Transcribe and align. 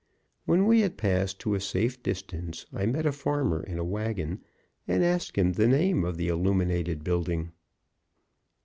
When 0.45 0.65
we 0.65 0.81
had 0.81 0.97
passed 0.97 1.37
to 1.41 1.53
a 1.53 1.59
safe 1.61 2.01
distance, 2.01 2.65
I 2.73 2.87
met 2.87 3.05
a 3.05 3.11
farmer 3.11 3.61
in 3.61 3.77
a 3.77 3.83
wagon, 3.83 4.41
and 4.87 5.03
asked 5.03 5.35
him 5.35 5.53
the 5.53 5.67
name 5.67 6.03
of 6.03 6.17
the 6.17 6.27
illuminated 6.27 7.03
building. 7.03 7.51